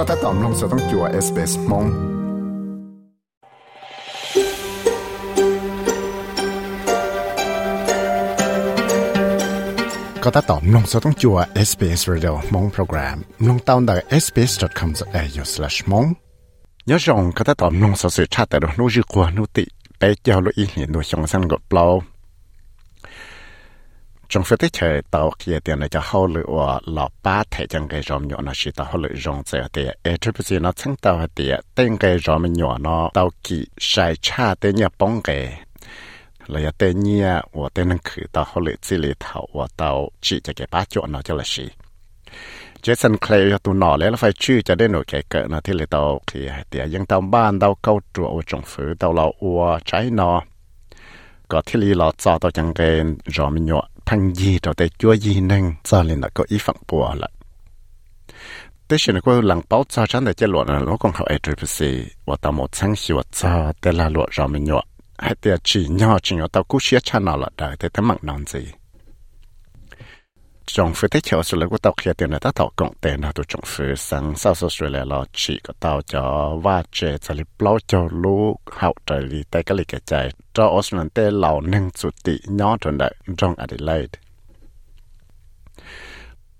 [0.00, 1.86] ็ถ้าตอมลงสต้องจัวเอสเปสมง
[10.22, 11.36] ก็ถ้าตอมลงสต้องจัว
[11.68, 13.16] SBS Radio มงโปรแกรม
[13.46, 16.08] ลงตาวน์ได้ sbs.com.au/mong
[16.86, 19.46] nhớ rằng có thể tóm nông sở sự cha tại đó nô dư qua nô
[19.46, 19.64] tị
[20.00, 22.02] bé giao lỗi ý liền đôi trong sân gọt bao
[24.31, 27.67] trong phía tích thời tàu kia tiền này cho hậu lựa và lọ ba thể
[27.67, 30.59] chẳng cái rộm nhỏ nó chỉ tàu hậu lựa rộm giờ thì e chút bây
[30.59, 34.87] nó chẳng tàu thì tên cái rộm nhỏ nó tàu kỳ sai cha tên nhà
[34.99, 35.61] bóng cái
[36.47, 40.09] là tên nhà và tên năng khử tàu hậu lựa chỉ lì thầu và tàu
[40.21, 41.67] chỉ cho cái ba chỗ nó cho là gì
[42.83, 45.61] Jason Clay cho tụi nó lấy là phải chữ cho đến nổi cái cỡ nó
[45.61, 49.13] thì là tàu thì thì những tàu ban tàu câu trụ ở trong phố tàu
[49.13, 50.41] lầu ua trái nó
[51.51, 54.89] có thiết lý lọ cho tao chẳng cái rõ mình nhọ thằng gì cho tới
[54.97, 57.31] chúa gì nâng cho nên là có ý phẳng bùa lại
[58.87, 61.39] tế xin có lần báo cho chẳng để chế luận là nó còn học ai
[61.43, 64.81] trời bác và tao một sáng xíu và cho tế là luận rõ mình nhọ
[65.17, 68.07] hay tế chỉ nhỏ chỉ nhỏ tao cứ xía cha nào là đời tế tấm
[68.07, 68.67] mạng nón gì
[70.73, 84.17] 政府的桥出来，我到开店了，他到工店了，都政府上少数水来了，去个到叫挖掘这里包叫路，好这里带个里个在，到奥斯曼的老能住地，鸟屯的中阿德莱德。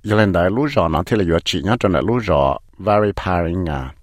[0.01, 3.95] 有人来路上，那天了有去鸟屯的路上，very tiring 啊。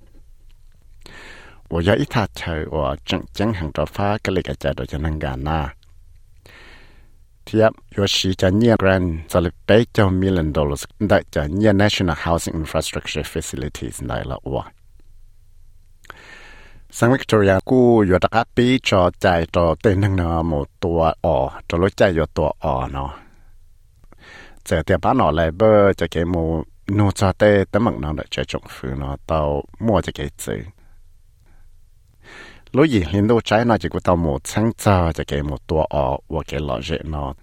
[1.68, 5.70] 我要一他车，我整整很多发个里个在到就能干呐。
[7.48, 14.64] ทียบยอชิจะเนียแกรนสลิปไปเจ้ามิลเอนดอลลาร์ได้จะเนี่ย National Housing Infrastructure Facilities ได้ละว่า
[16.96, 19.26] สังวิกตอเรียกูอยอดกับปีจอใจ
[19.56, 21.36] ต่อเต้นทั้งนาหมดตัวอ่อ
[21.68, 23.10] จะรู้ใจยอดตัวอ่อเนาะ
[24.64, 26.42] เจอเตียบ้านหนอเลเบอร์จะเกมู
[26.98, 29.38] นูจอเต้ตะมักนอนจะจงฟื้นเนาะเตา
[29.84, 30.77] มัวจะเกจื้อ
[32.72, 35.66] lúc gì hiện đâu trái nó chỉ có tao một sáng cho cho cái một
[35.66, 37.34] tua ở và cái lọ rễ nó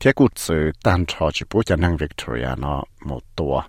[0.00, 3.62] thiết cụ sự tan trò chỉ bố cho năng Victoria nó một tua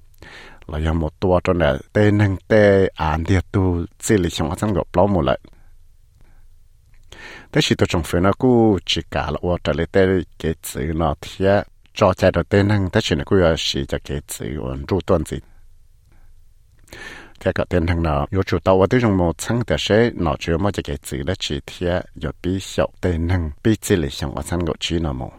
[0.67, 4.55] là do một tua cho nên tê năng tê án địa tu chỉ lý trong
[4.57, 5.39] trong gặp lâu một lại
[7.51, 10.07] thế chỉ tôi trong phía nó cũng chỉ cả là ở trở lại tê
[10.39, 11.61] cái chữ nó thiết
[11.93, 14.85] cho chạy được tê năng thế chỉ nó cũng là chỉ cho cái chữ ổn
[14.87, 15.37] trụ tuần gì
[17.40, 20.10] thế cái tiền thằng nào yêu chủ tàu ở đây trong một tháng để sẽ
[20.14, 24.34] nó chưa mà cái chữ là chỉ thiết yêu bị小tiền năng bị chỉ lý trong
[24.36, 25.32] ở trong gặp chỉ nó một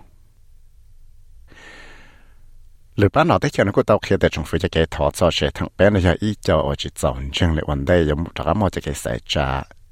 [2.97, 9.47] หรือป้าหนอได้เขียนก็ตาเขียนแต่จงฟื้นจะเกถอดจอเชทั้งเป็นเลยอีเจ้าอจิตจอนจึงเลยวันได้ยมถ้ามอจะเกใส่จ่า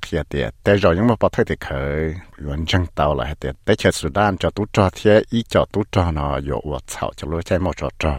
[0.02, 2.02] เคลียเดียแต่เรายังไม่พอเท่เคย
[2.44, 8.14] ยวนจังเตาเลยเดียแต่เชสุดานจะตัวจ่อเทียอีจ่อตัวจ่อเนาะอยู่วัดเสาจะรู้ใจมั่วจ่อจ่อ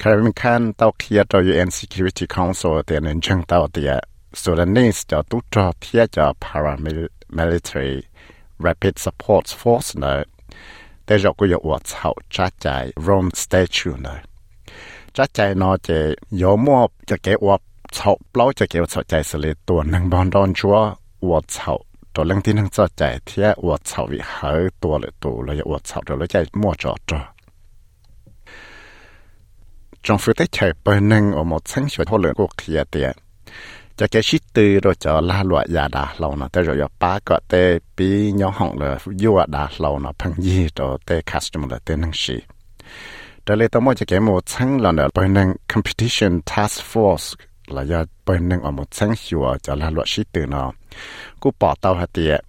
[0.00, 3.92] Kevin Khan ตาเคลียร์ตัว UN Security Council เดียนจังเตาเดีย
[4.42, 7.92] Sudanese จะตุจอเทียจะ paramilitary
[8.64, 10.31] rapid support force เนอะ
[11.04, 12.66] แต่เราก็อย่าอวดเท่าจ้าใจ
[13.06, 14.14] รอมสเตชูนะ
[15.16, 15.98] จ้าใจนอจะ
[16.42, 17.60] ยอมอบจะเก็บอวด
[17.94, 20.76] เท่าเปล่าจะเก็บเท่าใจสเลตัวนังบอลดอนชัว
[21.24, 21.74] อวดเท่า
[22.14, 26.22] ตัวเรื่องที่นังจ้าใจเทียอวดเท่าวิหารตัวเลยตัวเราอย่าอวดเท่าเราเล
[26.60, 27.20] มั่วจอจอ
[30.06, 33.08] จงฟื้นได้ใช้เป็นหนึ่งออกมาทั้งช่วยทอเลือกูเคลียเตีย
[34.02, 36.88] trong cho cái shit rồi cho la loại giả đà lâu nó tới rồi cho
[37.00, 41.20] ba có tê bị nhỏ hỏng là vua đà lâu nó phăng gì rồi tê
[41.34, 42.34] customer là tê năng sĩ.
[43.46, 47.34] Đó là tôi muốn cho cái một tháng là nó năng competition task force,
[47.66, 50.72] là do bên năng ở một tháng hiệu cho la loại shit từ nó
[51.40, 52.40] cú bỏ tàu hạt tiệt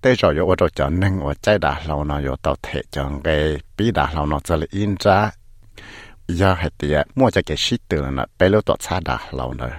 [0.00, 3.20] tế rồi yo tôi cho nên ở trái đà lâu nó yo tàu thể chọn
[3.24, 5.30] cái bị đà lâu nó cho là in ra.
[6.28, 9.54] Giờ hay tiệt mua cho cái shit từ là bé lâu tọt xa đà lâu
[9.54, 9.70] nữa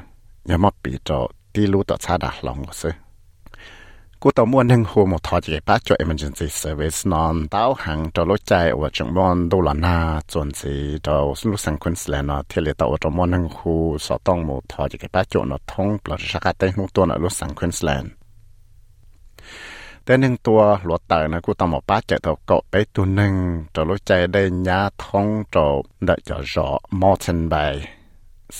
[0.46, 2.90] giờ mà bị cho đi lưu tọt xa đà lâu nữa chứ
[4.20, 8.10] cú tàu mua nên hồ một thọ chỉ bắt cho emergency service non tàu hàng
[8.14, 12.28] cho lối chạy ở trong món đô la na chuẩn gì cho lúc sang Queensland
[12.28, 15.44] nó thì là tàu trong món nên hồ sở tông một thọ chỉ bắt cho
[15.44, 18.08] nó thông là sẽ cái tên một tuần ở lúc sang Queensland
[20.04, 23.34] แต่หนึ่งตัวหลวดเตอนะกูต้องมาป้าเจอตัวเกาะไปตัวหนึ่ง
[23.74, 25.64] จะรู้ใจได้ยาท้องจะ
[26.06, 26.68] ได้จะรอ
[27.00, 27.54] มอร์ตันไบ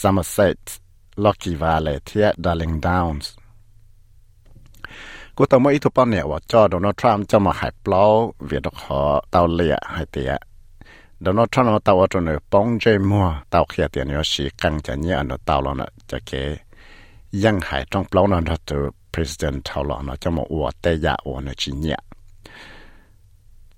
[0.01, 0.65] ซัมเมอร์เซต
[1.24, 3.26] Lucky Valley ที่ Darling Downs
[5.36, 8.04] กูต่อมาอีทุปอนเนี่ยว่าจอโดนัลด์ทรัมป์จะมาหายปล่า
[8.46, 9.00] เวียดขอ
[9.32, 10.32] เตาเลียให้เตีย
[11.22, 16.32] โดนัลด์ทรัมป์เตาตัวเนื้อป้องเจมัวเตาเขียเตียนยชีกังจะเนี่ยอันเตาเราเนาะจะเก
[17.44, 18.84] ยังหายต้องปล่านันทัตัว
[19.14, 22.00] president เท่าเรเนาะจะมาอวดแต่ยาอวดเนาะจีเนี่ย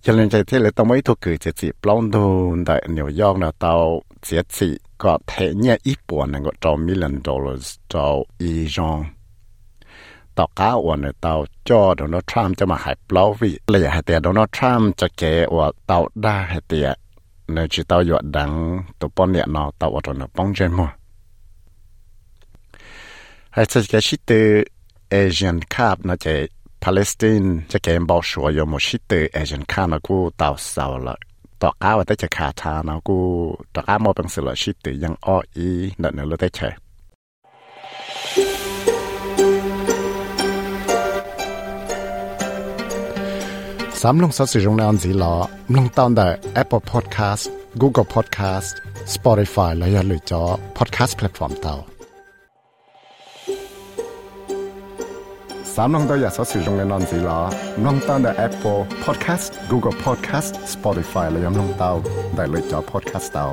[0.03, 2.17] ยันเลยใจเที่เลยต่อมาอีทุกเกิเจ็ดสิบปล่าโด
[2.55, 3.73] นแต่นิวยอร์กเนาะเตา
[4.23, 4.88] เจ็ดสิบ
[20.78, 20.88] mua
[23.50, 24.64] hay sẽ cái shit từ
[25.10, 26.48] Asian Cup 那在
[26.80, 31.16] Palestine จะเกมบอกชัวยมชิต Asian Cup นะกูตาวเสาละ
[31.61, 33.19] ต่อก้าวแต่จะขาดทานะกู
[33.73, 35.69] ต่อก้าวมอเป็นสิละชิตยังอ้ออี
[36.01, 36.59] นั่นเนี่ยเราได้เช
[44.01, 45.33] สามลงสัสิรงในอันสีลอ
[45.75, 46.27] ลงตอนได้
[46.61, 47.43] Apple Podcast
[47.81, 48.69] Google Podcast
[49.15, 50.41] Spotify และอย่าลืมจอ
[50.77, 57.39] Podcast Platform เตาามน้องตัวอยากสอสื่อตรงในนอนสีล้อ
[57.85, 61.93] น้องตั้งแต่ Apple Podcast Google Podcast Spotify และยังน้องเต้า
[62.35, 63.47] ได้เลยจอ Podcast เต้า